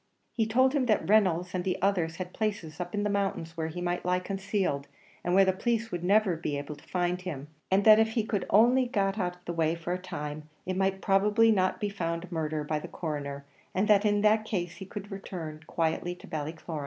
[0.33, 3.81] He told him that Reynolds and others had places up in the mountains where he
[3.81, 4.87] might lie concealed,
[5.23, 8.27] and where the police would never be able to find him; and that if he
[8.49, 12.31] only got out of the way for a time, it might probably not be found
[12.31, 13.45] murder by the Coroner,
[13.75, 16.79] and that in that case he could return quietly to Ballycloran.